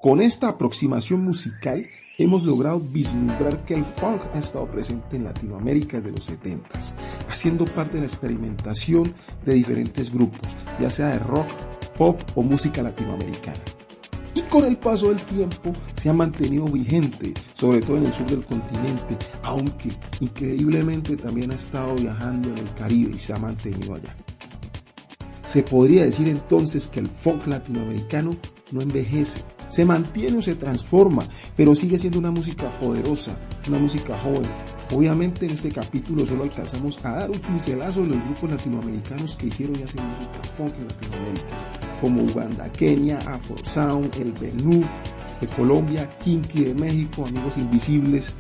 Con 0.01 0.20
esta 0.20 0.51
aproximación 0.51 1.24
musical 1.24 1.84
hemos 2.18 2.44
logrado 2.44 2.78
vislumbrar 2.78 3.64
que 3.64 3.74
el 3.74 3.84
funk 3.84 4.22
ha 4.32 4.38
estado 4.38 4.70
presente 4.70 5.16
en 5.16 5.24
Latinoamérica 5.24 5.96
desde 5.96 6.12
los 6.12 6.24
70, 6.24 6.68
haciendo 7.28 7.64
parte 7.64 7.94
de 7.94 8.03
la 8.03 8.07
experimentación 8.07 9.12
de 9.44 9.55
diferentes 9.55 10.12
grupos, 10.12 10.55
ya 10.78 10.88
sea 10.88 11.09
de 11.09 11.18
rock, 11.18 11.49
pop 11.96 12.20
o 12.36 12.44
música 12.44 12.80
latinoamericana. 12.80 13.59
Y 14.34 14.42
con 14.42 14.64
el 14.66 14.76
paso 14.76 15.09
del 15.09 15.26
tiempo 15.26 15.72
se 15.96 16.09
ha 16.09 16.12
mantenido 16.12 16.66
vigente, 16.66 17.34
sobre 17.55 17.80
todo 17.80 17.96
en 17.96 18.07
el 18.07 18.12
sur 18.12 18.26
del 18.26 18.44
continente, 18.44 19.16
aunque 19.42 19.90
increíblemente 20.20 21.16
también 21.16 21.51
ha 21.51 21.57
estado 21.57 21.96
viajando 21.96 22.51
en 22.51 22.59
el 22.59 22.74
Caribe 22.74 23.16
y 23.16 23.18
se 23.18 23.32
ha 23.32 23.38
mantenido 23.38 23.96
allá. 23.96 24.14
Se 25.44 25.64
podría 25.64 26.05
decir 26.05 26.28
entonces 26.28 26.86
que 26.86 27.01
el 27.01 27.09
funk 27.09 27.49
latinoamericano 27.49 28.36
no 28.70 28.82
envejece, 28.82 29.42
se 29.68 29.84
mantiene 29.84 30.38
o 30.38 30.42
se 30.42 30.54
transforma, 30.54 31.26
pero 31.56 31.74
sigue 31.74 31.98
siendo 31.98 32.18
una 32.18 32.30
música 32.30 32.70
poderosa, 32.80 33.36
una 33.66 33.78
música 33.78 34.18
joven. 34.18 34.50
Obviamente 34.90 35.46
en 35.46 35.52
este 35.52 35.70
capítulo 35.70 36.26
solo 36.26 36.44
alcanzamos 36.44 37.04
a 37.04 37.12
dar 37.12 37.30
un 37.30 37.38
pincelazo 37.38 38.02
de 38.02 38.08
los 38.08 38.24
grupos 38.24 38.50
latinoamericanos 38.50 39.36
que 39.36 39.46
hicieron 39.46 39.78
y 39.78 39.82
hacen 39.82 40.02
música 40.06 40.42
funk 40.56 40.72
en 40.78 40.88
Latinoamérica, 40.88 41.46
como 42.00 42.22
Uganda, 42.22 42.72
Kenia, 42.72 43.18
Afro 43.20 43.56
Sound, 43.64 44.14
El 44.16 44.32
Benú 44.32 44.84
de 45.40 45.46
Colombia, 45.48 46.08
Kinky 46.24 46.64
de 46.64 46.74
México, 46.74 47.26
Amigos 47.26 47.56
Invisibles 47.56 48.32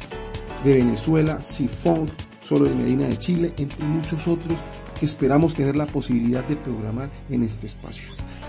de 0.64 0.74
Venezuela, 0.78 1.40
Sifunk, 1.40 2.10
Solo 2.42 2.64
de 2.64 2.74
Medina 2.74 3.06
de 3.06 3.18
Chile, 3.18 3.52
entre 3.58 3.84
muchos 3.84 4.26
otros 4.26 4.58
que 4.98 5.06
esperamos 5.06 5.54
tener 5.54 5.76
la 5.76 5.86
posibilidad 5.86 6.42
de 6.44 6.56
programar 6.56 7.10
en 7.28 7.42
este 7.42 7.66
espacio. 7.66 8.08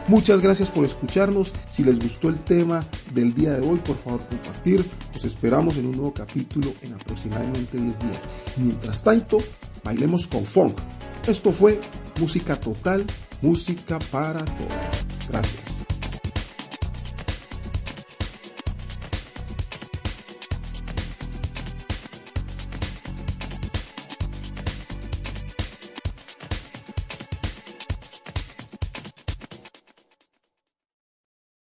Muchas 0.09 0.41
gracias 0.41 0.71
por 0.71 0.85
escucharnos. 0.85 1.53
Si 1.71 1.83
les 1.83 1.99
gustó 1.99 2.29
el 2.29 2.39
tema 2.39 2.83
del 3.13 3.31
día 3.31 3.51
de 3.51 3.67
hoy, 3.67 3.77
por 3.77 3.95
favor 3.95 4.25
compartir. 4.25 4.83
Los 5.13 5.23
esperamos 5.23 5.77
en 5.77 5.85
un 5.85 5.97
nuevo 5.97 6.11
capítulo 6.11 6.73
en 6.81 6.95
aproximadamente 6.95 7.77
10 7.77 7.99
días. 7.99 8.21
Mientras 8.57 9.03
tanto, 9.03 9.37
bailemos 9.83 10.25
con 10.25 10.45
funk. 10.45 10.79
Esto 11.27 11.51
fue 11.51 11.79
Música 12.19 12.55
Total, 12.59 13.05
música 13.43 13.99
para 14.11 14.43
todos. 14.43 15.29
Gracias. 15.29 15.78